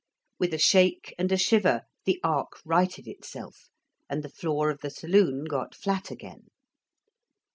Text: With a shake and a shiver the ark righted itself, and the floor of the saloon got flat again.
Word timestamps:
With 0.39 0.51
a 0.55 0.57
shake 0.57 1.13
and 1.19 1.31
a 1.31 1.37
shiver 1.37 1.83
the 2.05 2.19
ark 2.23 2.53
righted 2.65 3.07
itself, 3.07 3.69
and 4.09 4.23
the 4.23 4.29
floor 4.29 4.71
of 4.71 4.81
the 4.81 4.89
saloon 4.89 5.43
got 5.45 5.75
flat 5.75 6.09
again. 6.09 6.47